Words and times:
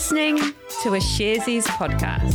listening 0.00 0.38
to 0.82 0.94
a 0.94 0.98
Sharesies 0.98 1.64
podcast. 1.64 2.32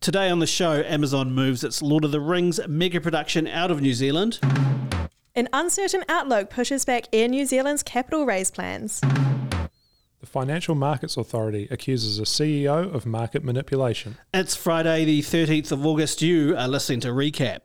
Today 0.00 0.30
on 0.30 0.38
the 0.38 0.46
show, 0.46 0.82
Amazon 0.86 1.30
moves 1.30 1.62
its 1.62 1.82
Lord 1.82 2.06
of 2.06 2.10
the 2.10 2.22
Rings 2.22 2.58
mega 2.66 3.02
production 3.02 3.46
out 3.46 3.70
of 3.70 3.82
New 3.82 3.92
Zealand. 3.92 4.38
An 5.34 5.46
uncertain 5.52 6.06
outlook 6.08 6.48
pushes 6.48 6.86
back 6.86 7.04
Air 7.12 7.28
New 7.28 7.44
Zealand's 7.44 7.82
capital 7.82 8.24
raise 8.24 8.50
plans. 8.50 9.00
The 9.00 10.26
Financial 10.26 10.74
Markets 10.74 11.18
Authority 11.18 11.68
accuses 11.70 12.18
a 12.18 12.22
CEO 12.22 12.90
of 12.94 13.04
market 13.04 13.44
manipulation. 13.44 14.16
It's 14.32 14.56
Friday, 14.56 15.04
the 15.04 15.20
13th 15.20 15.70
of 15.70 15.84
August. 15.84 16.22
You 16.22 16.56
are 16.56 16.66
listening 16.66 17.00
to 17.00 17.08
Recap. 17.08 17.60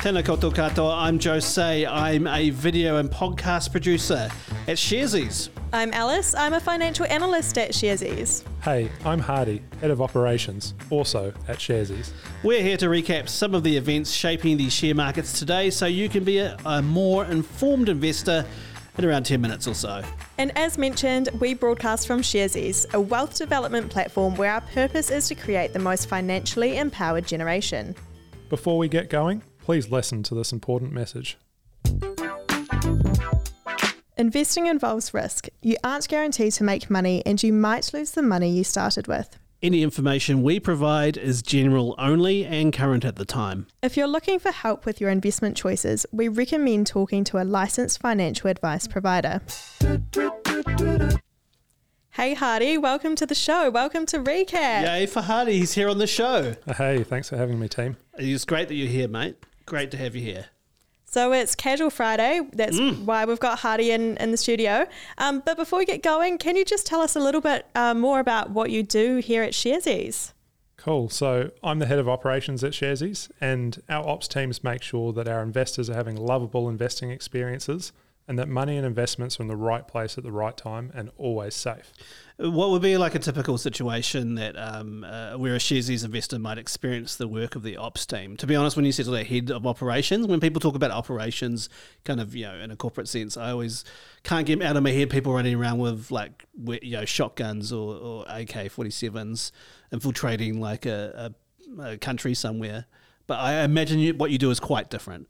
Tēnā 0.00 0.22
koutou 0.22 0.50
katoa, 0.50 0.96
I'm 0.96 1.20
Jose. 1.20 1.84
I'm 1.84 2.26
a 2.26 2.48
video 2.48 2.96
and 2.96 3.10
podcast 3.10 3.70
producer 3.70 4.30
at 4.68 4.76
Sharesies. 4.76 5.48
I'm 5.72 5.92
Alice. 5.92 6.34
I'm 6.34 6.54
a 6.54 6.60
financial 6.60 7.06
analyst 7.06 7.58
at 7.58 7.72
Sharesies. 7.72 8.44
Hey, 8.62 8.90
I'm 9.04 9.18
Hardy, 9.18 9.62
Head 9.80 9.90
of 9.90 10.00
Operations, 10.00 10.74
also 10.90 11.32
at 11.48 11.58
Sharesies. 11.58 12.10
We're 12.42 12.62
here 12.62 12.76
to 12.76 12.86
recap 12.86 13.28
some 13.28 13.54
of 13.54 13.64
the 13.64 13.76
events 13.76 14.12
shaping 14.12 14.56
the 14.56 14.70
share 14.70 14.94
markets 14.94 15.38
today 15.38 15.70
so 15.70 15.86
you 15.86 16.08
can 16.08 16.22
be 16.22 16.38
a, 16.38 16.56
a 16.64 16.80
more 16.80 17.24
informed 17.24 17.88
investor 17.88 18.44
in 18.98 19.04
around 19.04 19.24
10 19.24 19.40
minutes 19.40 19.66
or 19.66 19.74
so. 19.74 20.02
And 20.38 20.56
as 20.56 20.78
mentioned, 20.78 21.30
we 21.40 21.54
broadcast 21.54 22.06
from 22.06 22.20
Sharesies, 22.20 22.92
a 22.94 23.00
wealth 23.00 23.36
development 23.36 23.90
platform 23.90 24.36
where 24.36 24.52
our 24.52 24.60
purpose 24.60 25.10
is 25.10 25.26
to 25.28 25.34
create 25.34 25.72
the 25.72 25.78
most 25.78 26.08
financially 26.08 26.76
empowered 26.76 27.26
generation. 27.26 27.96
Before 28.48 28.78
we 28.78 28.88
get 28.88 29.08
going, 29.08 29.42
please 29.60 29.90
listen 29.90 30.22
to 30.24 30.34
this 30.34 30.52
important 30.52 30.92
message. 30.92 31.38
Investing 34.22 34.68
involves 34.68 35.12
risk. 35.12 35.48
You 35.62 35.74
aren't 35.82 36.06
guaranteed 36.06 36.52
to 36.52 36.62
make 36.62 36.88
money, 36.88 37.24
and 37.26 37.42
you 37.42 37.52
might 37.52 37.92
lose 37.92 38.12
the 38.12 38.22
money 38.22 38.48
you 38.50 38.62
started 38.62 39.08
with. 39.08 39.36
Any 39.60 39.82
information 39.82 40.44
we 40.44 40.60
provide 40.60 41.16
is 41.16 41.42
general 41.42 41.96
only 41.98 42.44
and 42.44 42.72
current 42.72 43.04
at 43.04 43.16
the 43.16 43.24
time. 43.24 43.66
If 43.82 43.96
you're 43.96 44.06
looking 44.06 44.38
for 44.38 44.52
help 44.52 44.86
with 44.86 45.00
your 45.00 45.10
investment 45.10 45.56
choices, 45.56 46.06
we 46.12 46.28
recommend 46.28 46.86
talking 46.86 47.24
to 47.24 47.42
a 47.42 47.42
licensed 47.42 48.00
financial 48.00 48.48
advice 48.48 48.86
provider. 48.86 49.40
Hey 52.10 52.34
Hardy, 52.34 52.78
welcome 52.78 53.16
to 53.16 53.26
the 53.26 53.34
show. 53.34 53.70
Welcome 53.70 54.06
to 54.06 54.20
Recap. 54.20 54.84
Yay 54.84 55.06
for 55.06 55.22
Hardy, 55.22 55.58
he's 55.58 55.72
here 55.72 55.88
on 55.88 55.98
the 55.98 56.06
show. 56.06 56.54
Hey, 56.76 57.02
thanks 57.02 57.28
for 57.28 57.36
having 57.36 57.58
me, 57.58 57.66
team. 57.66 57.96
It's 58.16 58.44
great 58.44 58.68
that 58.68 58.76
you're 58.76 58.86
here, 58.86 59.08
mate. 59.08 59.34
Great 59.66 59.90
to 59.90 59.96
have 59.96 60.14
you 60.14 60.22
here. 60.22 60.46
So 61.12 61.32
it's 61.32 61.54
Casual 61.54 61.90
Friday. 61.90 62.40
That's 62.54 62.80
why 63.04 63.26
we've 63.26 63.38
got 63.38 63.58
Hardy 63.58 63.90
in, 63.90 64.16
in 64.16 64.30
the 64.30 64.38
studio. 64.38 64.86
Um, 65.18 65.42
but 65.44 65.58
before 65.58 65.78
we 65.78 65.84
get 65.84 66.02
going, 66.02 66.38
can 66.38 66.56
you 66.56 66.64
just 66.64 66.86
tell 66.86 67.02
us 67.02 67.14
a 67.14 67.20
little 67.20 67.42
bit 67.42 67.66
uh, 67.74 67.92
more 67.92 68.18
about 68.18 68.48
what 68.48 68.70
you 68.70 68.82
do 68.82 69.18
here 69.18 69.42
at 69.42 69.52
Sharesies? 69.52 70.32
Cool. 70.78 71.10
So 71.10 71.50
I'm 71.62 71.80
the 71.80 71.86
head 71.86 71.98
of 71.98 72.08
operations 72.08 72.64
at 72.64 72.72
Sharesies, 72.72 73.30
and 73.42 73.82
our 73.90 74.08
ops 74.08 74.26
teams 74.26 74.64
make 74.64 74.82
sure 74.82 75.12
that 75.12 75.28
our 75.28 75.42
investors 75.42 75.90
are 75.90 75.94
having 75.94 76.16
lovable 76.16 76.66
investing 76.66 77.10
experiences 77.10 77.92
and 78.28 78.38
that 78.38 78.48
money 78.48 78.76
and 78.76 78.86
investments 78.86 79.38
are 79.38 79.42
in 79.42 79.48
the 79.48 79.56
right 79.56 79.86
place 79.86 80.16
at 80.16 80.24
the 80.24 80.32
right 80.32 80.56
time 80.56 80.92
and 80.94 81.10
always 81.16 81.54
safe. 81.54 81.92
What 82.38 82.70
would 82.70 82.82
be 82.82 82.96
like 82.96 83.14
a 83.14 83.18
typical 83.18 83.58
situation 83.58 84.36
that 84.36 84.56
um, 84.56 85.04
uh, 85.04 85.36
where 85.36 85.54
a 85.54 85.58
Sharesies 85.58 86.04
investor 86.04 86.38
might 86.38 86.56
experience 86.56 87.16
the 87.16 87.28
work 87.28 87.56
of 87.56 87.62
the 87.62 87.76
ops 87.76 88.06
team? 88.06 88.36
To 88.38 88.46
be 88.46 88.56
honest, 88.56 88.76
when 88.76 88.84
you 88.84 88.92
said 88.92 89.06
the 89.06 89.24
head 89.24 89.50
of 89.50 89.66
operations, 89.66 90.26
when 90.26 90.40
people 90.40 90.60
talk 90.60 90.74
about 90.74 90.90
operations, 90.90 91.68
kind 92.04 92.20
of 92.20 92.34
you 92.34 92.44
know 92.44 92.54
in 92.54 92.70
a 92.70 92.76
corporate 92.76 93.08
sense, 93.08 93.36
I 93.36 93.50
always 93.50 93.84
can't 94.22 94.46
get 94.46 94.62
out 94.62 94.76
of 94.76 94.82
my 94.82 94.90
head 94.90 95.10
people 95.10 95.34
running 95.34 95.54
around 95.54 95.78
with 95.78 96.10
like 96.10 96.44
you 96.56 96.92
know 96.92 97.04
shotguns 97.04 97.72
or, 97.72 97.96
or 97.96 98.24
AK 98.28 98.70
forty 98.70 98.90
sevens, 98.90 99.52
infiltrating 99.90 100.60
like 100.60 100.86
a, 100.86 101.34
a, 101.78 101.82
a 101.82 101.98
country 101.98 102.34
somewhere. 102.34 102.86
But 103.32 103.40
I 103.40 103.62
imagine 103.62 103.98
you, 103.98 104.12
what 104.12 104.30
you 104.30 104.36
do 104.36 104.50
is 104.50 104.60
quite 104.60 104.90
different. 104.90 105.26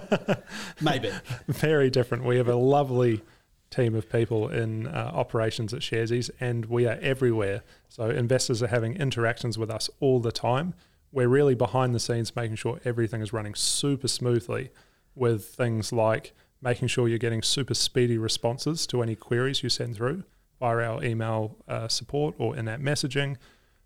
Maybe. 0.80 1.12
Very 1.48 1.90
different. 1.90 2.24
We 2.24 2.38
have 2.38 2.48
a 2.48 2.54
lovely 2.54 3.20
team 3.68 3.94
of 3.94 4.10
people 4.10 4.48
in 4.48 4.86
uh, 4.86 5.10
operations 5.12 5.74
at 5.74 5.80
Sharesies, 5.80 6.30
and 6.40 6.64
we 6.64 6.86
are 6.86 6.98
everywhere. 7.02 7.62
So 7.90 8.08
investors 8.08 8.62
are 8.62 8.68
having 8.68 8.96
interactions 8.96 9.58
with 9.58 9.68
us 9.68 9.90
all 10.00 10.18
the 10.18 10.32
time. 10.32 10.72
We're 11.12 11.28
really 11.28 11.54
behind 11.54 11.94
the 11.94 12.00
scenes, 12.00 12.34
making 12.34 12.56
sure 12.56 12.80
everything 12.86 13.20
is 13.20 13.34
running 13.34 13.54
super 13.54 14.08
smoothly, 14.08 14.70
with 15.14 15.44
things 15.44 15.92
like 15.92 16.32
making 16.62 16.88
sure 16.88 17.06
you're 17.06 17.18
getting 17.18 17.42
super 17.42 17.74
speedy 17.74 18.16
responses 18.16 18.86
to 18.86 19.02
any 19.02 19.14
queries 19.14 19.62
you 19.62 19.68
send 19.68 19.94
through 19.96 20.24
via 20.58 20.90
our 20.90 21.04
email 21.04 21.58
uh, 21.68 21.86
support 21.86 22.34
or 22.38 22.56
in-app 22.56 22.80
messaging. 22.80 23.36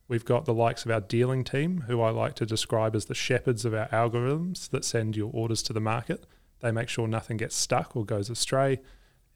We've 0.07 0.25
got 0.25 0.45
the 0.45 0.55
likes 0.55 0.85
of 0.85 0.91
our 0.91 1.01
dealing 1.01 1.45
team, 1.45 1.85
who 1.87 2.03
I 2.03 2.11
like 2.11 2.35
to 2.35 2.47
describe 2.47 2.95
as 2.95 3.07
the 3.07 3.15
shepherds 3.15 3.65
of 3.65 3.73
our 3.73 3.89
algorithms 3.89 4.69
that 4.71 4.85
send 4.85 5.17
your 5.17 5.31
orders 5.33 5.63
to 5.65 5.73
the 5.73 5.81
market. 5.81 6.27
They 6.61 6.73
make 6.73 6.89
sure 6.89 7.09
nothing 7.09 7.39
gets 7.39 7.57
stuck 7.57 7.97
or 7.97 8.05
goes 8.05 8.29
astray. 8.29 8.81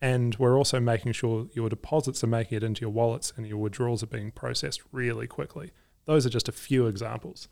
And 0.00 0.36
we're 0.36 0.56
also 0.56 0.78
making 0.78 1.12
sure 1.12 1.48
your 1.54 1.68
deposits 1.68 2.22
are 2.22 2.28
making 2.28 2.56
it 2.56 2.62
into 2.62 2.82
your 2.82 2.90
wallets 2.90 3.32
and 3.36 3.46
your 3.46 3.58
withdrawals 3.58 4.02
are 4.02 4.06
being 4.08 4.30
processed 4.30 4.82
really 4.92 5.26
quickly. 5.26 5.72
Those 6.04 6.24
are 6.26 6.30
just 6.30 6.48
a 6.48 6.52
few 6.52 6.86
examples. 6.86 7.48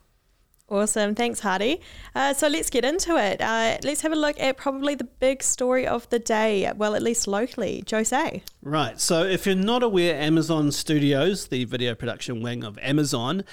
Awesome. 0.69 1.15
Thanks, 1.15 1.41
Hardy. 1.41 1.81
Uh, 2.13 2.35
so 2.35 2.49
let's 2.49 2.71
get 2.71 2.85
into 2.85 3.17
it. 3.17 3.41
Uh, 3.41 3.79
let's 3.85 4.01
have 4.01 4.11
a 4.11 4.17
look 4.17 4.39
at 4.41 4.57
probably 4.57 4.97
the 4.97 5.05
big 5.05 5.43
story 5.43 5.87
of 5.87 6.09
the 6.09 6.19
day, 6.19 6.71
well, 6.77 6.97
at 6.97 7.03
least 7.03 7.29
locally. 7.29 7.85
Jose. 7.89 8.43
Right. 8.63 9.01
So, 9.01 9.23
if 9.23 9.47
you're 9.47 9.55
not 9.55 9.85
aware, 9.85 10.21
Amazon 10.21 10.73
Studios, 10.73 11.49
the 11.49 11.65
video 11.67 11.95
production 11.95 12.43
wing 12.43 12.65
of 12.65 12.79
Amazon, 12.79 13.45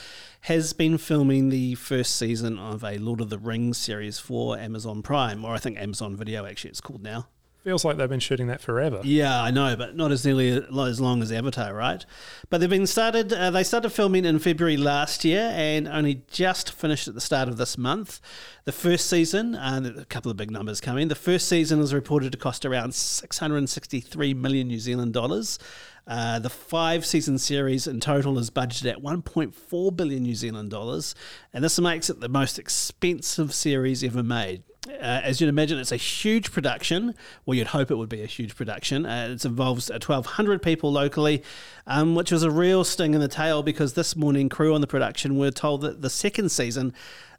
has 0.42 0.74
been 0.74 0.98
filming 0.98 1.50
the 1.50 1.76
first 1.76 2.16
season 2.16 2.58
of 2.58 2.84
a 2.84 2.98
Lord 2.98 3.22
of 3.22 3.30
the 3.30 3.38
Rings 3.38 3.78
series 3.78 4.18
for 4.18 4.58
Amazon 4.58 5.04
Prime, 5.04 5.46
or 5.46 5.54
I 5.54 5.60
think 5.60 5.78
Amazon 5.78 6.16
Video 6.16 6.48
actually 6.48 6.72
it's 6.72 6.82
called 6.82 7.04
now. 7.04 7.28
Feels 7.64 7.86
like 7.86 7.96
they've 7.96 8.10
been 8.10 8.20
shooting 8.20 8.48
that 8.48 8.60
forever. 8.60 9.00
Yeah, 9.06 9.42
I 9.42 9.50
know, 9.50 9.78
but 9.78 9.96
not 9.96 10.12
as 10.12 10.26
nearly 10.26 10.50
as 10.50 11.00
long 11.00 11.22
as 11.22 11.32
Avatar, 11.32 11.74
right? 11.74 12.06
But 12.50 12.60
they've 12.60 12.70
been 12.70 12.86
started. 12.86 13.32
Uh, 13.32 13.52
they 13.52 13.64
started 13.64 13.92
filming 13.92 14.26
in 14.26 14.40
February 14.40 14.76
last 14.76 15.24
year, 15.24 15.50
and 15.56 15.88
only 15.88 16.24
just 16.30 16.74
finished 16.74 17.08
at 17.08 17.14
the 17.14 17.22
start 17.22 17.48
of 17.48 17.56
this 17.56 17.78
month. 17.78 18.20
The 18.66 18.74
first 18.74 19.10
season, 19.10 19.56
uh, 19.56 19.94
a 19.98 20.04
couple 20.06 20.30
of 20.30 20.36
big 20.36 20.52
numbers 20.52 20.82
coming. 20.82 21.08
The 21.08 21.16
first 21.16 21.48
season 21.48 21.80
is 21.80 21.94
reported 21.94 22.34
to 22.34 22.38
cost 22.38 22.66
around 22.66 22.96
six 22.96 23.38
hundred 23.38 23.60
and 23.60 23.70
sixty-three 23.70 24.34
million 24.34 24.68
New 24.68 24.80
Zealand 24.80 25.14
dollars. 25.14 25.58
Uh, 26.06 26.40
the 26.40 26.50
five 26.50 27.06
season 27.06 27.38
series 27.38 27.88
in 27.88 28.02
total 28.02 28.38
is 28.38 28.50
budgeted 28.50 28.92
at 28.92 29.02
1.4 29.02 29.96
billion 29.96 30.24
New 30.24 30.36
Zealand 30.36 30.70
dollars, 30.70 31.16
and 31.54 31.64
this 31.64 31.80
makes 31.80 32.10
it 32.10 32.20
the 32.20 32.28
most 32.28 32.60
expensive 32.60 33.54
series 33.54 34.04
ever 34.04 34.22
made. 34.22 34.64
Uh, 34.88 35.22
as 35.24 35.40
you'd 35.40 35.48
imagine, 35.48 35.80
it's 35.80 35.92
a 35.92 35.98
huge 35.98 36.52
production. 36.52 37.16
Well, 37.46 37.56
you'd 37.56 37.68
hope 37.68 37.90
it 37.90 37.96
would 37.96 38.10
be 38.10 38.22
a 38.22 38.28
huge 38.28 38.56
production. 38.56 39.06
Uh, 39.06 39.30
it 39.32 39.46
involves 39.46 39.90
uh, 39.90 39.94
1,200 39.94 40.62
people 40.62 40.92
locally, 40.92 41.44
um, 41.88 42.16
which 42.16 42.32
was 42.32 42.44
a 42.44 42.52
real 42.52 42.84
sting 42.84 43.14
in 43.14 43.22
the 43.22 43.28
tail 43.28 43.64
because 43.64 43.94
this 43.94 44.16
morning, 44.16 44.50
crew 44.50 44.76
on 44.76 44.82
the 44.82 44.88
production 44.88 45.38
were 45.38 45.52
told 45.52 45.82
that 45.82 46.02
the 46.02 46.10
second 46.10 46.50
season 46.50 46.94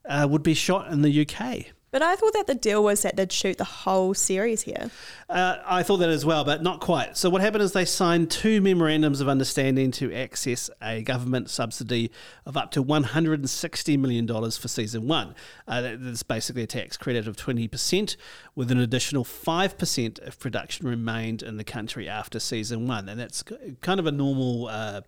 uh, 0.09 0.27
would 0.31 0.43
be 0.43 0.55
shot 0.55 0.91
in 0.91 1.03
the 1.03 1.27
UK. 1.27 1.66
But 1.94 2.03
I 2.03 2.16
thought 2.16 2.32
that 2.32 2.49
the 2.49 2.56
deal 2.56 2.82
was 2.82 3.03
that 3.03 3.15
they'd 3.15 3.31
shoot 3.31 3.56
the 3.56 3.62
whole 3.62 4.15
series 4.15 4.62
here. 4.62 4.91
Uh, 5.28 5.59
I 5.65 5.84
thought 5.84 5.99
that 5.99 6.09
as 6.09 6.27
well, 6.27 6.43
but 6.43 6.60
not 6.60 6.81
quite. 6.81 7.16
So 7.16 7.31
what 7.31 7.41
happened 7.41 7.62
is 7.62 7.71
they 7.71 7.84
signed 7.84 8.32
two 8.32 8.60
memorandums 8.60 9.21
of 9.21 9.28
understanding 9.28 9.93
to 9.93 10.12
access 10.12 10.69
a 10.82 11.03
government 11.03 11.50
subsidy 11.50 12.10
of 12.47 12.56
up 12.56 12.72
to 12.72 12.82
one 12.82 13.05
hundred 13.05 13.38
and 13.38 13.49
sixty 13.49 13.97
million 13.97 14.27
dollars 14.27 14.59
for 14.59 14.66
season 14.66 15.06
one. 15.06 15.37
Uh, 15.69 15.94
that's 15.94 16.25
basically 16.25 16.65
a 16.65 16.66
tax 16.66 16.97
credit 16.97 17.28
of 17.28 17.37
twenty 17.37 17.69
percent, 17.69 18.16
with 18.56 18.72
an 18.72 18.81
additional 18.81 19.22
five 19.22 19.78
percent 19.78 20.19
if 20.26 20.37
production 20.41 20.88
remained 20.88 21.44
in 21.44 21.59
the 21.59 21.65
country 21.65 22.09
after 22.09 22.41
season 22.41 22.88
one, 22.88 23.08
and 23.08 23.20
that's 23.20 23.44
kind 23.82 24.00
of 24.00 24.06
a 24.06 24.12
normal. 24.12 24.67
Uh, 24.67 25.02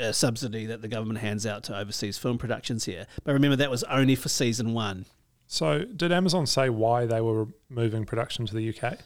uh, 0.00 0.10
subsidy 0.10 0.66
that 0.66 0.82
the 0.82 0.88
government 0.88 1.20
hands 1.20 1.46
out 1.46 1.62
to 1.62 1.78
overseas 1.78 2.18
film 2.18 2.36
productions 2.36 2.84
here. 2.84 3.06
But 3.22 3.32
remember, 3.34 3.56
that 3.56 3.70
was 3.70 3.84
only 3.84 4.16
for 4.16 4.28
season 4.28 4.72
one. 4.72 5.04
So, 5.46 5.84
did 5.84 6.10
Amazon 6.12 6.46
say 6.46 6.68
why 6.68 7.06
they 7.06 7.20
were 7.20 7.48
moving 7.68 8.04
production 8.04 8.46
to 8.46 8.54
the 8.54 8.68
UK? 8.74 8.98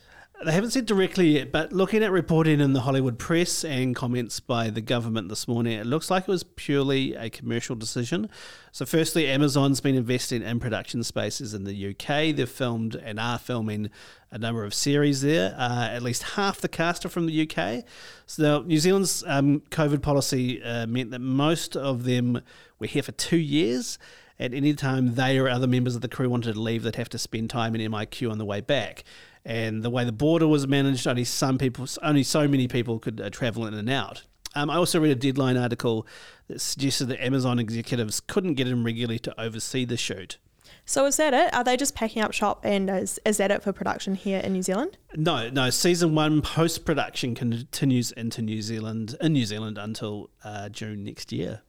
They 0.44 0.52
haven't 0.52 0.70
said 0.70 0.86
directly 0.86 1.30
yet, 1.30 1.50
but 1.50 1.72
looking 1.72 2.04
at 2.04 2.12
reporting 2.12 2.60
in 2.60 2.72
the 2.72 2.82
Hollywood 2.82 3.18
press 3.18 3.64
and 3.64 3.94
comments 3.96 4.38
by 4.38 4.70
the 4.70 4.80
government 4.80 5.28
this 5.28 5.48
morning, 5.48 5.72
it 5.72 5.84
looks 5.84 6.12
like 6.12 6.22
it 6.22 6.28
was 6.28 6.44
purely 6.44 7.16
a 7.16 7.28
commercial 7.28 7.74
decision. 7.74 8.30
So, 8.70 8.86
firstly, 8.86 9.26
Amazon's 9.26 9.80
been 9.80 9.96
investing 9.96 10.42
in 10.42 10.60
production 10.60 11.02
spaces 11.02 11.54
in 11.54 11.64
the 11.64 11.88
UK. 11.88 12.36
They've 12.36 12.48
filmed 12.48 12.94
and 12.94 13.18
are 13.18 13.40
filming 13.40 13.90
a 14.30 14.38
number 14.38 14.62
of 14.62 14.74
series 14.74 15.22
there. 15.22 15.56
Uh, 15.58 15.88
at 15.88 16.02
least 16.02 16.22
half 16.22 16.60
the 16.60 16.68
cast 16.68 17.04
are 17.04 17.08
from 17.08 17.26
the 17.26 17.50
UK. 17.50 17.84
So, 18.26 18.62
New 18.62 18.78
Zealand's 18.78 19.24
um, 19.26 19.62
COVID 19.70 20.02
policy 20.02 20.62
uh, 20.62 20.86
meant 20.86 21.10
that 21.10 21.20
most 21.20 21.76
of 21.76 22.04
them 22.04 22.42
were 22.78 22.86
here 22.86 23.02
for 23.02 23.12
two 23.12 23.38
years. 23.38 23.98
At 24.40 24.54
any 24.54 24.72
time 24.74 25.14
they 25.14 25.38
or 25.38 25.48
other 25.48 25.66
members 25.66 25.96
of 25.96 26.00
the 26.00 26.08
crew 26.08 26.28
wanted 26.28 26.54
to 26.54 26.60
leave, 26.60 26.82
they'd 26.84 26.96
have 26.96 27.08
to 27.10 27.18
spend 27.18 27.50
time 27.50 27.74
in 27.74 27.90
MIQ 27.90 28.30
on 28.30 28.38
the 28.38 28.44
way 28.44 28.60
back. 28.60 29.04
and 29.44 29.82
the 29.82 29.90
way 29.90 30.04
the 30.04 30.12
border 30.12 30.46
was 30.46 30.66
managed, 30.66 31.06
only 31.06 31.24
some 31.24 31.56
people, 31.58 31.86
only 32.02 32.22
so 32.22 32.46
many 32.46 32.68
people 32.68 32.98
could 32.98 33.20
uh, 33.20 33.30
travel 33.30 33.66
in 33.66 33.74
and 33.74 33.88
out. 33.88 34.24
Um, 34.54 34.68
I 34.70 34.76
also 34.76 35.00
read 35.00 35.12
a 35.12 35.14
Deadline 35.14 35.56
article 35.56 36.06
that 36.48 36.60
suggested 36.60 37.06
that 37.06 37.24
Amazon 37.24 37.58
executives 37.58 38.20
couldn't 38.20 38.54
get 38.54 38.66
in 38.66 38.84
regularly 38.84 39.18
to 39.20 39.40
oversee 39.40 39.84
the 39.84 39.96
shoot. 39.96 40.38
So 40.84 41.04
is 41.06 41.16
that 41.16 41.34
it? 41.34 41.52
Are 41.54 41.64
they 41.64 41.76
just 41.76 41.94
packing 41.94 42.22
up 42.22 42.32
shop 42.32 42.60
and 42.64 42.88
is, 42.90 43.20
is 43.24 43.36
that 43.36 43.50
it 43.50 43.62
for 43.62 43.72
production 43.72 44.14
here 44.14 44.40
in 44.40 44.52
New 44.54 44.62
Zealand? 44.62 44.96
No, 45.14 45.48
no. 45.50 45.70
Season 45.70 46.14
one 46.14 46.40
post 46.42 46.84
production 46.84 47.34
continues 47.34 48.10
into 48.12 48.42
New 48.42 48.62
Zealand 48.62 49.14
in 49.20 49.34
New 49.34 49.44
Zealand 49.44 49.78
until 49.78 50.30
uh, 50.44 50.68
June 50.70 51.04
next 51.04 51.30
year. 51.30 51.62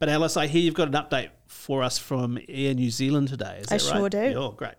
But 0.00 0.08
Alice, 0.08 0.38
I 0.38 0.46
hear 0.46 0.62
you've 0.62 0.74
got 0.74 0.88
an 0.88 0.94
update 0.94 1.28
for 1.46 1.82
us 1.82 1.98
from 1.98 2.38
Air 2.48 2.72
New 2.72 2.90
Zealand 2.90 3.28
today. 3.28 3.58
Is 3.60 3.70
I 3.70 3.76
that 3.76 3.90
right? 3.92 3.98
sure 3.98 4.08
do. 4.08 4.34
Oh, 4.34 4.50
great. 4.52 4.74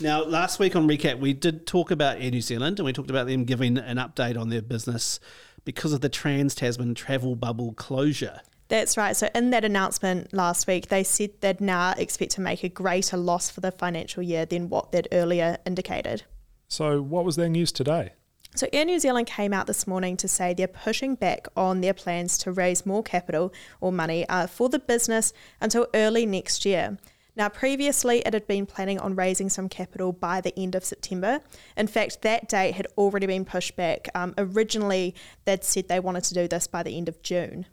Now, 0.00 0.22
last 0.24 0.60
week 0.60 0.76
on 0.76 0.86
Recap, 0.86 1.18
we 1.18 1.32
did 1.32 1.66
talk 1.66 1.90
about 1.90 2.20
Air 2.20 2.30
New 2.30 2.40
Zealand 2.40 2.78
and 2.78 2.86
we 2.86 2.92
talked 2.92 3.10
about 3.10 3.26
them 3.26 3.44
giving 3.44 3.76
an 3.76 3.96
update 3.96 4.38
on 4.38 4.48
their 4.48 4.62
business 4.62 5.18
because 5.64 5.92
of 5.92 6.00
the 6.00 6.08
Trans 6.08 6.54
Tasman 6.54 6.94
travel 6.94 7.34
bubble 7.34 7.72
closure. 7.72 8.40
That's 8.68 8.96
right. 8.96 9.16
So, 9.16 9.28
in 9.34 9.50
that 9.50 9.64
announcement 9.64 10.32
last 10.32 10.68
week, 10.68 10.88
they 10.88 11.02
said 11.02 11.30
they'd 11.40 11.60
now 11.60 11.94
expect 11.96 12.30
to 12.32 12.40
make 12.40 12.62
a 12.62 12.68
greater 12.68 13.16
loss 13.16 13.50
for 13.50 13.60
the 13.60 13.72
financial 13.72 14.22
year 14.22 14.46
than 14.46 14.68
what 14.68 14.92
they'd 14.92 15.08
earlier 15.10 15.58
indicated. 15.66 16.22
So, 16.68 17.02
what 17.02 17.24
was 17.24 17.34
their 17.34 17.48
news 17.48 17.72
today? 17.72 18.12
So, 18.54 18.66
Air 18.72 18.84
New 18.84 18.98
Zealand 18.98 19.26
came 19.26 19.52
out 19.52 19.66
this 19.66 19.86
morning 19.86 20.16
to 20.18 20.28
say 20.28 20.54
they're 20.54 20.66
pushing 20.66 21.14
back 21.14 21.46
on 21.56 21.80
their 21.80 21.92
plans 21.92 22.38
to 22.38 22.52
raise 22.52 22.86
more 22.86 23.02
capital 23.02 23.52
or 23.80 23.92
money 23.92 24.26
uh, 24.28 24.46
for 24.46 24.68
the 24.68 24.78
business 24.78 25.32
until 25.60 25.86
early 25.94 26.24
next 26.24 26.64
year. 26.64 26.96
Now, 27.36 27.50
previously, 27.50 28.20
it 28.20 28.32
had 28.32 28.46
been 28.46 28.64
planning 28.64 28.98
on 28.98 29.14
raising 29.14 29.50
some 29.50 29.68
capital 29.68 30.10
by 30.10 30.40
the 30.40 30.58
end 30.58 30.74
of 30.74 30.86
September. 30.86 31.40
In 31.76 31.86
fact, 31.86 32.22
that 32.22 32.48
date 32.48 32.76
had 32.76 32.86
already 32.96 33.26
been 33.26 33.44
pushed 33.44 33.76
back. 33.76 34.08
Um, 34.14 34.32
originally, 34.38 35.14
they'd 35.44 35.62
said 35.62 35.88
they 35.88 36.00
wanted 36.00 36.24
to 36.24 36.34
do 36.34 36.48
this 36.48 36.66
by 36.66 36.82
the 36.82 36.96
end 36.96 37.10
of 37.10 37.20
June. 37.22 37.66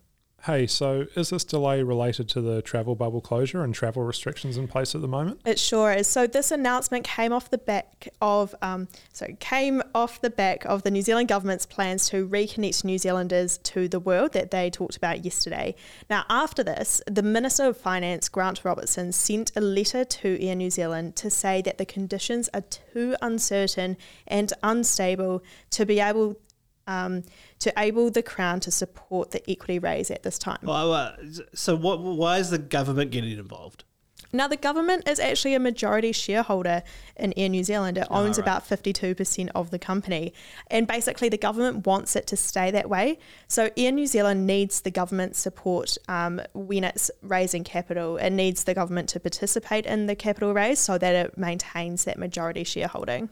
Hey, 0.45 0.67
so 0.67 1.07
is 1.15 1.29
this 1.29 1.45
delay 1.45 1.83
related 1.83 2.27
to 2.29 2.41
the 2.41 2.61
travel 2.61 2.95
bubble 2.95 3.21
closure 3.21 3.63
and 3.63 3.73
travel 3.73 4.03
restrictions 4.03 4.57
in 4.57 4.67
place 4.67 4.93
at 4.93 4.99
the 4.99 5.07
moment? 5.07 5.39
It 5.45 5.57
sure 5.57 5.93
is. 5.93 6.05
So 6.05 6.27
this 6.27 6.51
announcement 6.51 7.05
came 7.05 7.31
off 7.31 7.49
the 7.49 7.57
back 7.57 8.09
of, 8.21 8.53
um, 8.61 8.89
so 9.13 9.27
came 9.39 9.81
off 9.95 10.19
the 10.19 10.29
back 10.29 10.65
of 10.65 10.83
the 10.83 10.91
New 10.91 11.01
Zealand 11.01 11.29
government's 11.29 11.65
plans 11.65 12.09
to 12.09 12.27
reconnect 12.27 12.83
New 12.83 12.97
Zealanders 12.97 13.57
to 13.59 13.87
the 13.87 14.01
world 14.01 14.33
that 14.33 14.51
they 14.51 14.69
talked 14.69 14.97
about 14.97 15.23
yesterday. 15.23 15.75
Now, 16.09 16.25
after 16.29 16.61
this, 16.61 17.01
the 17.07 17.23
Minister 17.23 17.63
of 17.63 17.77
Finance, 17.77 18.27
Grant 18.27 18.65
Robertson, 18.65 19.13
sent 19.13 19.53
a 19.55 19.61
letter 19.61 20.03
to 20.03 20.45
Air 20.45 20.55
New 20.55 20.71
Zealand 20.71 21.15
to 21.15 21.29
say 21.29 21.61
that 21.61 21.77
the 21.77 21.85
conditions 21.85 22.49
are 22.53 22.63
too 22.91 23.15
uncertain 23.21 23.95
and 24.27 24.51
unstable 24.61 25.41
to 25.69 25.85
be 25.85 26.01
able 26.01 26.35
um, 26.87 27.23
to 27.59 27.73
able 27.77 28.09
the 28.09 28.23
Crown 28.23 28.59
to 28.61 28.71
support 28.71 29.31
the 29.31 29.49
equity 29.49 29.79
raise 29.79 30.11
at 30.11 30.23
this 30.23 30.37
time. 30.37 30.59
Well, 30.63 30.93
uh, 30.93 31.15
so, 31.53 31.75
what? 31.75 31.99
Why 31.99 32.37
is 32.37 32.49
the 32.49 32.57
government 32.57 33.11
getting 33.11 33.37
involved? 33.37 33.83
Now, 34.35 34.47
the 34.47 34.57
government 34.57 35.07
is 35.07 35.19
actually 35.19 35.53
a 35.53 35.59
majority 35.59 36.11
shareholder 36.11 36.81
in 37.15 37.33
Air 37.37 37.49
New 37.49 37.63
Zealand. 37.63 37.99
It 37.99 38.07
owns 38.09 38.39
oh, 38.39 38.41
right. 38.41 38.47
about 38.47 38.67
52% 38.67 39.49
of 39.53 39.69
the 39.69 39.77
company. 39.77 40.33
And 40.71 40.87
basically, 40.87 41.29
the 41.29 41.37
government 41.37 41.85
wants 41.85 42.15
it 42.15 42.25
to 42.27 42.35
stay 42.35 42.71
that 42.71 42.89
way. 42.89 43.19
So, 43.47 43.69
Air 43.77 43.91
New 43.91 44.07
Zealand 44.07 44.47
needs 44.47 44.81
the 44.81 44.89
government 44.89 45.35
support 45.35 45.99
um, 46.07 46.41
when 46.53 46.83
it's 46.83 47.11
raising 47.21 47.63
capital. 47.63 48.17
It 48.17 48.31
needs 48.31 48.63
the 48.63 48.73
government 48.73 49.07
to 49.09 49.19
participate 49.19 49.85
in 49.85 50.07
the 50.07 50.15
capital 50.15 50.51
raise 50.55 50.79
so 50.79 50.97
that 50.97 51.13
it 51.13 51.37
maintains 51.37 52.05
that 52.05 52.17
majority 52.17 52.63
shareholding. 52.63 53.29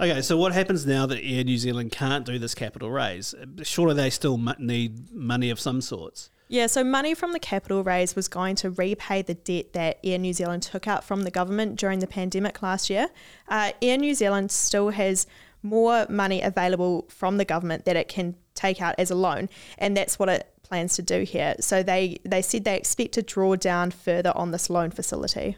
Okay, 0.00 0.22
so 0.22 0.36
what 0.36 0.52
happens 0.52 0.84
now 0.84 1.06
that 1.06 1.20
Air 1.22 1.44
New 1.44 1.56
Zealand 1.56 1.92
can't 1.92 2.26
do 2.26 2.38
this 2.38 2.54
capital 2.54 2.90
raise? 2.90 3.34
Surely 3.62 3.94
they 3.94 4.10
still 4.10 4.38
need 4.58 5.12
money 5.12 5.50
of 5.50 5.60
some 5.60 5.80
sorts. 5.80 6.30
Yeah, 6.48 6.66
so 6.66 6.84
money 6.84 7.14
from 7.14 7.32
the 7.32 7.38
capital 7.38 7.82
raise 7.82 8.14
was 8.14 8.28
going 8.28 8.56
to 8.56 8.70
repay 8.70 9.22
the 9.22 9.34
debt 9.34 9.72
that 9.72 9.98
Air 10.04 10.18
New 10.18 10.32
Zealand 10.32 10.62
took 10.62 10.86
out 10.86 11.02
from 11.02 11.22
the 11.22 11.30
government 11.30 11.76
during 11.76 12.00
the 12.00 12.06
pandemic 12.06 12.62
last 12.62 12.90
year. 12.90 13.08
Uh, 13.48 13.72
Air 13.80 13.98
New 13.98 14.14
Zealand 14.14 14.50
still 14.50 14.90
has 14.90 15.26
more 15.62 16.06
money 16.10 16.42
available 16.42 17.06
from 17.08 17.38
the 17.38 17.44
government 17.44 17.86
that 17.86 17.96
it 17.96 18.08
can 18.08 18.34
take 18.54 18.82
out 18.82 18.94
as 18.98 19.10
a 19.10 19.14
loan, 19.14 19.48
and 19.78 19.96
that's 19.96 20.18
what 20.18 20.28
it 20.28 20.46
plans 20.62 20.96
to 20.96 21.02
do 21.02 21.22
here. 21.22 21.54
So 21.60 21.82
they, 21.82 22.18
they 22.24 22.42
said 22.42 22.64
they 22.64 22.76
expect 22.76 23.14
to 23.14 23.22
draw 23.22 23.56
down 23.56 23.90
further 23.90 24.32
on 24.34 24.50
this 24.50 24.68
loan 24.68 24.90
facility. 24.90 25.56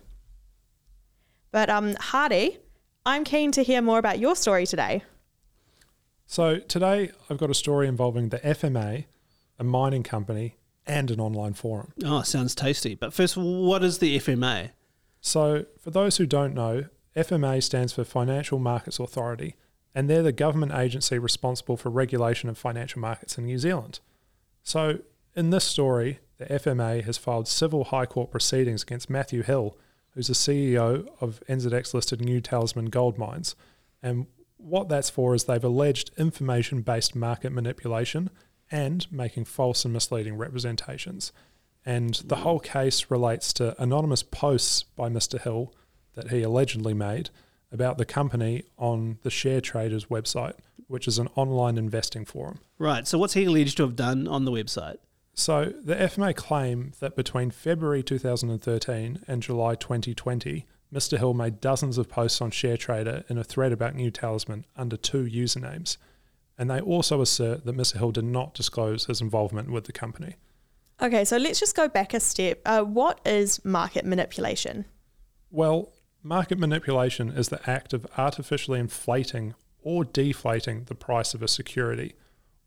But 1.50 1.68
um, 1.68 1.96
Hardy, 1.98 2.58
I'm 3.06 3.22
keen 3.22 3.52
to 3.52 3.62
hear 3.62 3.80
more 3.80 4.00
about 4.00 4.18
your 4.18 4.34
story 4.34 4.66
today. 4.66 5.04
So, 6.26 6.58
today 6.58 7.12
I've 7.30 7.38
got 7.38 7.50
a 7.50 7.54
story 7.54 7.86
involving 7.86 8.30
the 8.30 8.40
FMA, 8.40 9.04
a 9.60 9.64
mining 9.64 10.02
company, 10.02 10.56
and 10.88 11.12
an 11.12 11.20
online 11.20 11.52
forum. 11.52 11.92
Oh, 12.04 12.22
sounds 12.22 12.56
tasty. 12.56 12.96
But 12.96 13.14
first, 13.14 13.36
what 13.36 13.84
is 13.84 13.98
the 13.98 14.18
FMA? 14.18 14.70
So, 15.20 15.66
for 15.80 15.92
those 15.92 16.16
who 16.16 16.26
don't 16.26 16.52
know, 16.52 16.86
FMA 17.14 17.62
stands 17.62 17.92
for 17.92 18.02
Financial 18.02 18.58
Markets 18.58 18.98
Authority, 18.98 19.54
and 19.94 20.10
they're 20.10 20.24
the 20.24 20.32
government 20.32 20.72
agency 20.74 21.16
responsible 21.16 21.76
for 21.76 21.90
regulation 21.90 22.48
of 22.48 22.58
financial 22.58 23.00
markets 23.00 23.38
in 23.38 23.46
New 23.46 23.58
Zealand. 23.58 24.00
So, 24.64 24.98
in 25.36 25.50
this 25.50 25.64
story, 25.64 26.18
the 26.38 26.46
FMA 26.46 27.04
has 27.04 27.18
filed 27.18 27.46
civil 27.46 27.84
high 27.84 28.06
court 28.06 28.32
proceedings 28.32 28.82
against 28.82 29.08
Matthew 29.08 29.44
Hill 29.44 29.76
who's 30.16 30.28
the 30.28 30.32
CEO 30.32 31.06
of 31.20 31.42
NZX 31.46 31.92
listed 31.92 32.22
New 32.22 32.40
Talisman 32.40 32.86
Gold 32.86 33.18
Mines. 33.18 33.54
And 34.02 34.26
what 34.56 34.88
that's 34.88 35.10
for 35.10 35.34
is 35.34 35.44
they've 35.44 35.62
alleged 35.62 36.10
information 36.16 36.80
based 36.80 37.14
market 37.14 37.52
manipulation 37.52 38.30
and 38.70 39.06
making 39.12 39.44
false 39.44 39.84
and 39.84 39.92
misleading 39.92 40.38
representations. 40.38 41.32
And 41.84 42.14
the 42.14 42.34
mm. 42.34 42.40
whole 42.40 42.58
case 42.58 43.10
relates 43.10 43.52
to 43.54 43.80
anonymous 43.80 44.22
posts 44.22 44.82
by 44.82 45.10
Mr. 45.10 45.40
Hill 45.40 45.74
that 46.14 46.30
he 46.30 46.42
allegedly 46.42 46.94
made 46.94 47.28
about 47.70 47.98
the 47.98 48.06
company 48.06 48.64
on 48.78 49.18
the 49.22 49.28
ShareTrader's 49.28 50.06
website, 50.06 50.54
which 50.88 51.06
is 51.06 51.18
an 51.18 51.28
online 51.36 51.76
investing 51.76 52.24
forum. 52.24 52.60
Right. 52.78 53.06
So, 53.06 53.18
what's 53.18 53.34
he 53.34 53.44
alleged 53.44 53.76
to 53.76 53.82
have 53.82 53.96
done 53.96 54.26
on 54.26 54.46
the 54.46 54.50
website? 54.50 54.96
So 55.36 55.66
the 55.66 55.94
FMA 55.94 56.34
claim 56.34 56.92
that 57.00 57.14
between 57.14 57.50
February 57.50 58.02
2013 58.02 59.20
and 59.28 59.42
July 59.42 59.74
2020, 59.74 60.66
Mr. 60.92 61.18
Hill 61.18 61.34
made 61.34 61.60
dozens 61.60 61.98
of 61.98 62.08
posts 62.08 62.40
on 62.40 62.50
ShareTrader 62.50 63.30
in 63.30 63.36
a 63.36 63.44
thread 63.44 63.70
about 63.70 63.94
New 63.94 64.10
Talisman 64.10 64.64
under 64.76 64.96
two 64.96 65.24
usernames. 65.24 65.98
And 66.56 66.70
they 66.70 66.80
also 66.80 67.20
assert 67.20 67.66
that 67.66 67.76
Mr. 67.76 67.98
Hill 67.98 68.12
did 68.12 68.24
not 68.24 68.54
disclose 68.54 69.04
his 69.04 69.20
involvement 69.20 69.70
with 69.70 69.84
the 69.84 69.92
company. 69.92 70.36
Okay, 71.02 71.26
so 71.26 71.36
let's 71.36 71.60
just 71.60 71.76
go 71.76 71.86
back 71.86 72.14
a 72.14 72.20
step. 72.20 72.62
Uh, 72.64 72.80
what 72.80 73.20
is 73.26 73.62
market 73.62 74.06
manipulation? 74.06 74.86
Well, 75.50 75.92
market 76.22 76.58
manipulation 76.58 77.28
is 77.28 77.50
the 77.50 77.68
act 77.68 77.92
of 77.92 78.06
artificially 78.16 78.80
inflating 78.80 79.54
or 79.82 80.02
deflating 80.02 80.84
the 80.84 80.94
price 80.94 81.34
of 81.34 81.42
a 81.42 81.48
security 81.48 82.14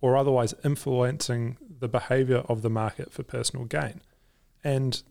or 0.01 0.15
otherwise 0.15 0.53
influencing 0.63 1.57
the 1.79 1.87
behavior 1.87 2.43
of 2.49 2.61
the 2.61 2.69
market 2.69 3.11
for 3.11 3.23
personal 3.23 3.65
gain. 3.65 4.01
And 4.63 5.01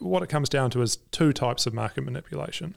what 0.00 0.22
it 0.22 0.28
comes 0.28 0.48
down 0.48 0.70
to 0.70 0.82
is 0.82 0.96
two 1.10 1.32
types 1.32 1.66
of 1.66 1.74
market 1.74 2.02
manipulation. 2.02 2.76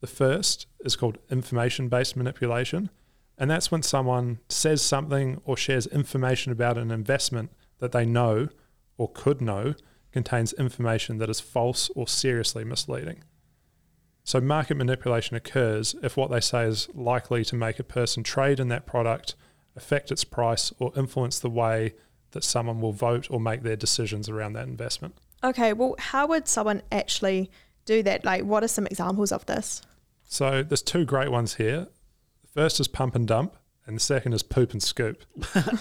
The 0.00 0.06
first 0.06 0.66
is 0.80 0.96
called 0.96 1.18
information 1.30 1.88
based 1.88 2.16
manipulation, 2.16 2.90
and 3.38 3.50
that's 3.50 3.70
when 3.70 3.82
someone 3.82 4.40
says 4.48 4.82
something 4.82 5.40
or 5.44 5.56
shares 5.56 5.86
information 5.86 6.52
about 6.52 6.78
an 6.78 6.90
investment 6.90 7.50
that 7.78 7.92
they 7.92 8.04
know 8.04 8.48
or 8.96 9.10
could 9.10 9.40
know 9.40 9.74
contains 10.12 10.52
information 10.54 11.18
that 11.18 11.30
is 11.30 11.40
false 11.40 11.90
or 11.96 12.06
seriously 12.06 12.64
misleading. 12.64 13.24
So, 14.22 14.40
market 14.40 14.76
manipulation 14.76 15.36
occurs 15.36 15.94
if 16.02 16.16
what 16.16 16.30
they 16.30 16.40
say 16.40 16.64
is 16.64 16.88
likely 16.94 17.44
to 17.44 17.56
make 17.56 17.78
a 17.78 17.84
person 17.84 18.22
trade 18.22 18.58
in 18.58 18.68
that 18.68 18.86
product 18.86 19.34
affect 19.76 20.12
its 20.12 20.24
price, 20.24 20.72
or 20.78 20.92
influence 20.96 21.38
the 21.38 21.50
way 21.50 21.94
that 22.34 22.44
someone 22.44 22.80
will 22.80 22.92
vote 22.92 23.26
or 23.30 23.40
make 23.40 23.62
their 23.62 23.76
decisions 23.76 24.28
around 24.28 24.52
that 24.52 24.68
investment. 24.68 25.16
Okay, 25.42 25.72
well, 25.72 25.96
how 25.98 26.26
would 26.26 26.46
someone 26.46 26.82
actually 26.92 27.50
do 27.84 28.02
that? 28.02 28.24
Like, 28.24 28.44
what 28.44 28.62
are 28.62 28.68
some 28.68 28.86
examples 28.86 29.32
of 29.32 29.46
this? 29.46 29.82
So, 30.24 30.62
there's 30.62 30.82
two 30.82 31.04
great 31.04 31.30
ones 31.30 31.54
here. 31.54 31.88
The 32.42 32.48
first 32.48 32.80
is 32.80 32.88
pump 32.88 33.14
and 33.14 33.26
dump, 33.26 33.56
and 33.86 33.96
the 33.96 34.00
second 34.00 34.32
is 34.32 34.42
poop 34.42 34.72
and 34.72 34.82
scoop. 34.82 35.22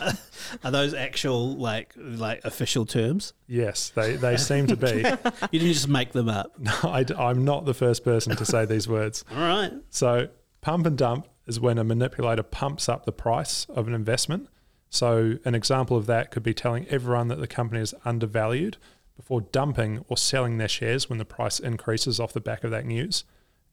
Are 0.63 0.72
those 0.72 0.93
actual 0.93 1.55
like 1.55 1.93
like 1.95 2.43
official 2.43 2.86
terms? 2.86 3.33
Yes, 3.48 3.89
they, 3.95 4.15
they 4.17 4.36
seem 4.36 4.67
to 4.67 4.75
be. 4.75 5.05
you 5.51 5.60
didn't 5.60 5.74
just 5.74 5.88
make 5.88 6.12
them 6.12 6.29
up. 6.29 6.51
No, 6.60 6.74
I, 6.83 7.05
am 7.29 7.45
not 7.45 7.65
the 7.65 7.74
first 7.74 8.03
person 8.03 8.36
to 8.36 8.45
say 8.45 8.65
these 8.65 8.88
words. 8.88 9.24
All 9.31 9.38
right. 9.38 9.72
So 9.89 10.27
pump 10.62 10.86
and 10.86 10.98
dump 10.98 11.27
is 11.45 11.60
when 11.60 11.77
a 11.77 11.83
manipulator 11.83 12.43
pumps 12.43 12.89
up 12.89 13.05
the 13.05 13.12
price 13.12 13.65
of 13.69 13.88
an 13.88 13.93
investment. 13.93 14.50
So, 14.93 15.39
an 15.43 15.55
example 15.55 15.97
of 15.97 16.05
that 16.05 16.29
could 16.29 16.43
be 16.43 16.53
telling 16.53 16.88
everyone 16.88 17.27
that 17.29 17.39
the 17.39 17.47
company 17.47 17.81
is 17.81 17.95
undervalued 18.05 18.77
before 19.15 19.41
dumping 19.41 20.05
or 20.07 20.17
selling 20.17 20.59
their 20.59 20.67
shares 20.67 21.09
when 21.09 21.17
the 21.17 21.25
price 21.25 21.59
increases 21.59 22.19
off 22.19 22.31
the 22.31 22.39
back 22.39 22.63
of 22.63 22.69
that 22.69 22.85
news. 22.85 23.23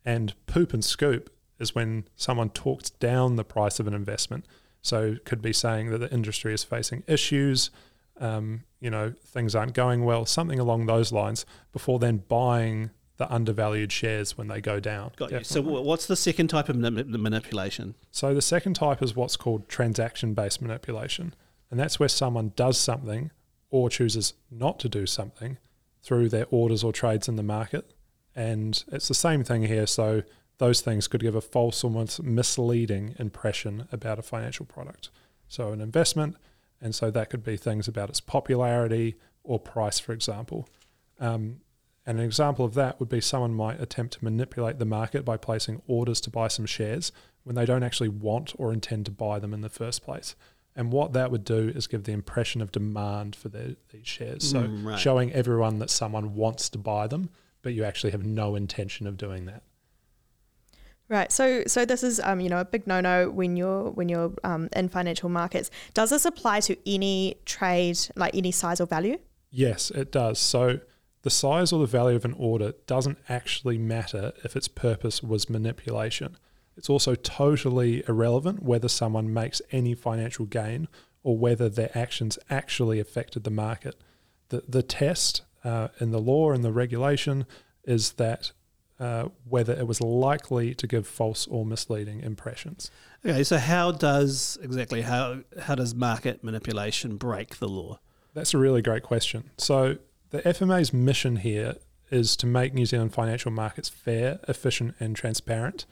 And 0.02 0.32
poop 0.46 0.72
and 0.72 0.82
scoop 0.82 1.28
is 1.58 1.74
when 1.74 2.08
someone 2.16 2.48
talks 2.48 2.88
down 2.88 3.36
the 3.36 3.44
price 3.44 3.78
of 3.78 3.86
an 3.86 3.92
investment. 3.92 4.46
So 4.80 5.16
could 5.26 5.42
be 5.42 5.52
saying 5.52 5.90
that 5.90 5.98
the 5.98 6.10
industry 6.10 6.54
is 6.54 6.64
facing 6.64 7.02
issues, 7.06 7.70
um, 8.18 8.62
you 8.80 8.88
know, 8.88 9.12
things 9.22 9.54
aren't 9.54 9.74
going 9.74 10.06
well, 10.06 10.24
something 10.24 10.58
along 10.58 10.86
those 10.86 11.12
lines, 11.12 11.44
before 11.70 11.98
then 11.98 12.24
buying 12.28 12.92
the 13.20 13.30
undervalued 13.30 13.92
shares 13.92 14.38
when 14.38 14.48
they 14.48 14.62
go 14.62 14.80
down. 14.80 15.12
Got 15.16 15.30
you. 15.30 15.44
So, 15.44 15.60
what's 15.60 16.06
the 16.06 16.16
second 16.16 16.48
type 16.48 16.70
of 16.70 16.76
manipulation? 16.76 17.94
So 18.10 18.32
the 18.32 18.40
second 18.40 18.74
type 18.74 19.02
is 19.02 19.14
what's 19.14 19.36
called 19.36 19.68
transaction-based 19.68 20.62
manipulation, 20.62 21.34
and 21.70 21.78
that's 21.78 22.00
where 22.00 22.08
someone 22.08 22.54
does 22.56 22.78
something 22.78 23.30
or 23.68 23.90
chooses 23.90 24.32
not 24.50 24.80
to 24.80 24.88
do 24.88 25.04
something 25.04 25.58
through 26.02 26.30
their 26.30 26.46
orders 26.50 26.82
or 26.82 26.94
trades 26.94 27.28
in 27.28 27.36
the 27.36 27.42
market, 27.42 27.92
and 28.34 28.84
it's 28.90 29.08
the 29.08 29.14
same 29.14 29.44
thing 29.44 29.64
here. 29.64 29.86
So 29.86 30.22
those 30.56 30.80
things 30.80 31.06
could 31.06 31.20
give 31.20 31.34
a 31.34 31.42
false 31.42 31.84
or 31.84 31.90
misleading 32.22 33.16
impression 33.18 33.86
about 33.92 34.18
a 34.18 34.22
financial 34.22 34.64
product. 34.64 35.10
So 35.46 35.72
an 35.72 35.82
investment, 35.82 36.36
and 36.80 36.94
so 36.94 37.10
that 37.10 37.28
could 37.28 37.44
be 37.44 37.58
things 37.58 37.86
about 37.86 38.08
its 38.08 38.20
popularity 38.22 39.16
or 39.44 39.58
price, 39.58 39.98
for 39.98 40.14
example. 40.14 40.70
Um, 41.18 41.60
and 42.06 42.18
an 42.18 42.24
example 42.24 42.64
of 42.64 42.74
that 42.74 42.98
would 42.98 43.08
be 43.08 43.20
someone 43.20 43.54
might 43.54 43.80
attempt 43.80 44.14
to 44.14 44.24
manipulate 44.24 44.78
the 44.78 44.84
market 44.84 45.24
by 45.24 45.36
placing 45.36 45.82
orders 45.86 46.20
to 46.22 46.30
buy 46.30 46.48
some 46.48 46.66
shares 46.66 47.12
when 47.44 47.56
they 47.56 47.64
don't 47.66 47.82
actually 47.82 48.08
want 48.08 48.52
or 48.58 48.72
intend 48.72 49.06
to 49.06 49.12
buy 49.12 49.38
them 49.38 49.52
in 49.54 49.60
the 49.60 49.68
first 49.68 50.02
place. 50.02 50.34
And 50.76 50.92
what 50.92 51.12
that 51.12 51.30
would 51.30 51.44
do 51.44 51.68
is 51.74 51.86
give 51.86 52.04
the 52.04 52.12
impression 52.12 52.62
of 52.62 52.70
demand 52.72 53.34
for 53.36 53.48
their, 53.48 53.74
these 53.92 54.06
shares. 54.06 54.48
So 54.48 54.62
Mm, 54.62 54.84
right. 54.86 54.98
showing 54.98 55.32
everyone 55.32 55.78
that 55.80 55.90
someone 55.90 56.34
wants 56.34 56.68
to 56.70 56.78
buy 56.78 57.06
them, 57.06 57.30
but 57.62 57.74
you 57.74 57.84
actually 57.84 58.12
have 58.12 58.24
no 58.24 58.54
intention 58.54 59.06
of 59.06 59.16
doing 59.16 59.46
that. 59.46 59.62
Right. 61.08 61.32
So 61.32 61.64
so 61.66 61.84
this 61.84 62.04
is 62.04 62.20
um, 62.20 62.38
you 62.40 62.48
know 62.48 62.60
a 62.60 62.64
big 62.64 62.86
no 62.86 63.00
no 63.00 63.30
when 63.30 63.56
you're 63.56 63.90
when 63.90 64.08
you're 64.08 64.32
um, 64.44 64.68
in 64.76 64.88
financial 64.88 65.28
markets. 65.28 65.68
Does 65.92 66.10
this 66.10 66.24
apply 66.24 66.60
to 66.60 66.76
any 66.86 67.34
trade, 67.44 67.98
like 68.14 68.32
any 68.36 68.52
size 68.52 68.80
or 68.80 68.86
value? 68.86 69.18
Yes, 69.50 69.90
it 69.90 70.12
does. 70.12 70.38
So 70.38 70.78
the 71.22 71.30
size 71.30 71.72
or 71.72 71.80
the 71.80 71.86
value 71.86 72.16
of 72.16 72.24
an 72.24 72.34
order 72.38 72.72
doesn't 72.86 73.18
actually 73.28 73.78
matter 73.78 74.32
if 74.44 74.56
its 74.56 74.68
purpose 74.68 75.22
was 75.22 75.50
manipulation. 75.50 76.36
It's 76.76 76.88
also 76.88 77.14
totally 77.14 78.02
irrelevant 78.08 78.62
whether 78.62 78.88
someone 78.88 79.32
makes 79.32 79.60
any 79.70 79.94
financial 79.94 80.46
gain 80.46 80.88
or 81.22 81.36
whether 81.36 81.68
their 81.68 81.90
actions 81.96 82.38
actually 82.48 82.98
affected 83.00 83.44
the 83.44 83.50
market. 83.50 83.96
The, 84.48 84.64
the 84.66 84.82
test 84.82 85.42
uh, 85.62 85.88
in 86.00 86.10
the 86.10 86.20
law 86.20 86.52
and 86.52 86.64
the 86.64 86.72
regulation 86.72 87.44
is 87.84 88.12
that 88.12 88.52
uh, 88.98 89.28
whether 89.48 89.72
it 89.72 89.86
was 89.86 90.00
likely 90.00 90.74
to 90.74 90.86
give 90.86 91.06
false 91.06 91.46
or 91.46 91.64
misleading 91.64 92.20
impressions. 92.20 92.90
Okay, 93.24 93.42
so 93.44 93.56
how 93.56 93.92
does 93.92 94.58
exactly 94.62 95.02
how 95.02 95.40
how 95.62 95.74
does 95.74 95.94
market 95.94 96.44
manipulation 96.44 97.16
break 97.16 97.56
the 97.56 97.68
law? 97.68 97.98
That's 98.34 98.54
a 98.54 98.58
really 98.58 98.82
great 98.82 99.02
question. 99.02 99.50
So, 99.56 99.96
the 100.30 100.42
FMA's 100.42 100.92
mission 100.92 101.36
here 101.36 101.76
is 102.10 102.36
to 102.36 102.46
make 102.46 102.74
New 102.74 102.86
Zealand 102.86 103.12
financial 103.12 103.50
markets 103.50 103.88
fair, 103.88 104.40
efficient, 104.48 104.94
and 104.98 105.14
transparent. 105.14 105.86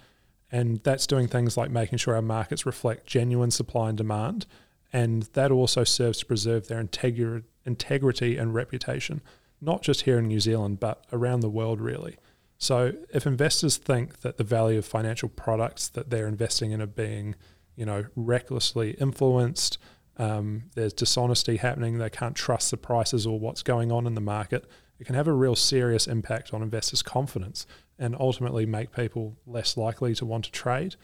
And 0.51 0.83
that's 0.83 1.07
doing 1.07 1.29
things 1.29 1.57
like 1.57 1.71
making 1.71 1.99
sure 1.99 2.15
our 2.15 2.23
markets 2.23 2.65
reflect 2.65 3.07
genuine 3.07 3.51
supply 3.51 3.91
and 3.91 3.99
demand. 3.99 4.47
And 4.93 5.25
that 5.35 5.51
also 5.51 5.85
serves 5.85 6.19
to 6.21 6.27
preserve 6.27 6.69
their 6.69 6.83
integri- 6.83 7.45
integrity 7.65 8.37
and 8.37 8.55
reputation, 8.55 9.21
not 9.61 9.83
just 9.83 10.03
here 10.03 10.19
in 10.19 10.29
New 10.29 10.41
Zealand, 10.41 10.81
but 10.81 11.05
around 11.13 11.41
the 11.41 11.51
world, 11.51 11.81
really. 11.81 12.17
So, 12.57 12.95
if 13.13 13.27
investors 13.27 13.77
think 13.77 14.21
that 14.21 14.37
the 14.37 14.45
value 14.45 14.79
of 14.79 14.87
financial 14.87 15.29
products 15.29 15.89
that 15.89 16.11
they're 16.11 16.27
investing 16.27 16.73
in 16.73 16.83
are 16.83 16.87
being, 16.87 17.37
you 17.77 17.87
know, 17.87 18.07
recklessly 18.17 18.93
influenced, 18.93 19.79
um, 20.19 20.65
there's 20.75 20.93
dishonesty 20.93 21.57
happening, 21.57 21.99
they 21.99 22.11
can't 22.11 22.35
trust 22.35 22.71
the 22.71 22.77
prices 22.77 23.27
or 23.27 23.39
what's 23.39 23.63
going 23.63 23.93
on 23.93 24.07
in 24.07 24.15
the 24.15 24.21
market, 24.21 24.69
it 24.99 25.05
can 25.07 25.15
have 25.15 25.29
a 25.29 25.33
real 25.33 25.55
serious 25.55 26.07
impact 26.07 26.53
on 26.53 26.63
investors' 26.63 27.03
confidence 27.03 27.67
and 27.99 28.17
ultimately 28.19 28.67
make 28.67 28.93
people 28.93 29.37
less 29.47 29.77
likely 29.77 30.15
to 30.17 30.27
want 30.27 30.45
to 30.47 30.51
trade. 30.51 30.97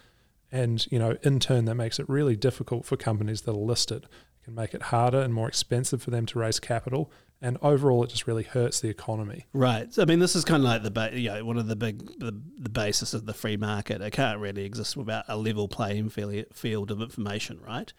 And, 0.50 0.86
you 0.90 0.98
know, 0.98 1.16
in 1.22 1.40
turn, 1.40 1.64
that 1.66 1.74
makes 1.74 1.98
it 1.98 2.08
really 2.08 2.36
difficult 2.36 2.84
for 2.84 2.96
companies 2.96 3.42
that 3.42 3.52
are 3.52 3.54
listed. 3.54 4.04
It 4.04 4.44
can 4.44 4.54
make 4.54 4.74
it 4.74 4.82
harder 4.82 5.20
and 5.20 5.32
more 5.32 5.48
expensive 5.48 6.02
for 6.02 6.10
them 6.10 6.26
to 6.26 6.38
raise 6.38 6.60
capital. 6.60 7.10
And 7.40 7.58
overall, 7.60 8.04
it 8.04 8.10
just 8.10 8.26
really 8.26 8.44
hurts 8.44 8.80
the 8.80 8.88
economy. 8.88 9.46
Right. 9.52 9.92
So 9.92 10.02
I 10.02 10.04
mean, 10.06 10.20
this 10.20 10.34
is 10.34 10.44
kind 10.44 10.62
of 10.62 10.68
like 10.68 10.82
the 10.82 10.90
ba- 10.90 11.10
you 11.12 11.28
know, 11.28 11.44
one 11.44 11.58
of 11.58 11.66
the 11.66 11.76
big 11.76 11.98
the, 12.18 12.40
the 12.58 12.70
basis 12.70 13.14
of 13.14 13.26
the 13.26 13.34
free 13.34 13.56
market. 13.56 14.00
It 14.00 14.12
can't 14.12 14.40
really 14.40 14.64
exist 14.64 14.96
without 14.96 15.24
a 15.28 15.36
level 15.36 15.68
playing 15.68 16.08
field 16.08 16.46
field 16.52 16.90
of 16.90 17.02
information, 17.02 17.60
right? 17.60 17.92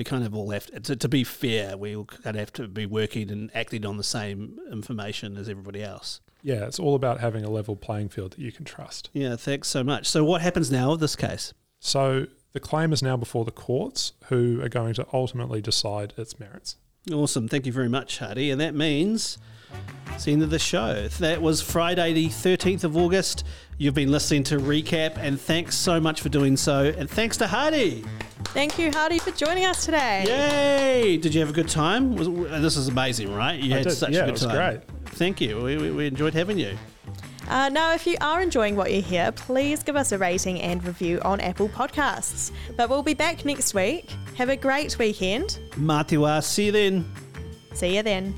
We 0.00 0.04
kind 0.04 0.24
of 0.24 0.34
all 0.34 0.48
have 0.48 0.64
to, 0.84 0.96
to, 0.96 1.08
be 1.10 1.24
fair. 1.24 1.76
We 1.76 1.94
all 1.94 2.06
kind 2.06 2.34
of 2.34 2.40
have 2.40 2.54
to 2.54 2.66
be 2.66 2.86
working 2.86 3.30
and 3.30 3.50
acting 3.54 3.84
on 3.84 3.98
the 3.98 4.02
same 4.02 4.58
information 4.72 5.36
as 5.36 5.46
everybody 5.46 5.82
else. 5.82 6.22
Yeah, 6.42 6.64
it's 6.64 6.78
all 6.78 6.94
about 6.94 7.20
having 7.20 7.44
a 7.44 7.50
level 7.50 7.76
playing 7.76 8.08
field 8.08 8.30
that 8.30 8.38
you 8.38 8.50
can 8.50 8.64
trust. 8.64 9.10
Yeah. 9.12 9.36
Thanks 9.36 9.68
so 9.68 9.84
much. 9.84 10.06
So, 10.06 10.24
what 10.24 10.40
happens 10.40 10.70
now 10.70 10.92
with 10.92 11.00
this 11.00 11.16
case? 11.16 11.52
So 11.80 12.28
the 12.54 12.60
claim 12.60 12.94
is 12.94 13.02
now 13.02 13.18
before 13.18 13.44
the 13.44 13.50
courts, 13.50 14.14
who 14.28 14.62
are 14.62 14.70
going 14.70 14.94
to 14.94 15.06
ultimately 15.12 15.60
decide 15.60 16.14
its 16.16 16.40
merits. 16.40 16.76
Awesome. 17.12 17.46
Thank 17.46 17.66
you 17.66 17.72
very 17.72 17.90
much, 17.90 18.20
Hardy. 18.20 18.50
And 18.50 18.58
that 18.58 18.74
means 18.74 19.36
it's 20.12 20.24
the 20.24 20.32
end 20.32 20.42
of 20.42 20.50
the 20.50 20.58
show. 20.58 21.08
That 21.18 21.40
was 21.40 21.62
Friday, 21.62 22.12
the 22.12 22.28
13th 22.28 22.84
of 22.84 22.96
August. 22.96 23.44
You've 23.78 23.94
been 23.94 24.10
listening 24.12 24.42
to 24.44 24.58
Recap, 24.58 25.16
and 25.16 25.40
thanks 25.40 25.74
so 25.76 25.98
much 26.00 26.20
for 26.20 26.28
doing 26.28 26.56
so. 26.56 26.92
And 26.96 27.08
thanks 27.08 27.36
to 27.38 27.46
Hardy. 27.46 28.04
Thank 28.46 28.78
you, 28.78 28.90
Hardy, 28.90 29.18
for 29.18 29.30
joining 29.30 29.64
us 29.64 29.84
today. 29.86 30.24
Yay! 30.26 31.16
Did 31.16 31.34
you 31.34 31.40
have 31.40 31.50
a 31.50 31.52
good 31.54 31.68
time? 31.68 32.14
Was, 32.16 32.28
this 32.28 32.76
is 32.76 32.88
amazing, 32.88 33.32
right? 33.34 33.58
You 33.58 33.74
I 33.74 33.78
had 33.78 33.86
did. 33.86 33.92
such 33.96 34.10
Yeah, 34.12 34.20
a 34.20 34.22
good 34.24 34.28
it 34.28 34.32
was 34.32 34.42
time. 34.42 34.56
great. 34.56 34.80
Thank 35.16 35.40
you. 35.40 35.60
We, 35.62 35.76
we, 35.76 35.90
we 35.90 36.06
enjoyed 36.06 36.34
having 36.34 36.58
you. 36.58 36.76
Uh, 37.48 37.68
now, 37.68 37.92
if 37.94 38.06
you 38.06 38.16
are 38.20 38.40
enjoying 38.42 38.76
what 38.76 38.92
you 38.92 39.02
hear, 39.02 39.32
please 39.32 39.82
give 39.82 39.96
us 39.96 40.12
a 40.12 40.18
rating 40.18 40.60
and 40.60 40.84
review 40.84 41.20
on 41.24 41.40
Apple 41.40 41.68
Podcasts. 41.68 42.52
But 42.76 42.88
we'll 42.90 43.02
be 43.02 43.14
back 43.14 43.44
next 43.44 43.74
week. 43.74 44.10
Have 44.36 44.50
a 44.50 44.56
great 44.56 44.98
weekend. 44.98 45.58
Mā 45.72 46.06
te 46.06 46.16
wā, 46.16 46.42
see 46.44 46.66
you 46.66 46.72
then. 46.72 47.10
See 47.72 47.96
you 47.96 48.02
then. 48.02 48.34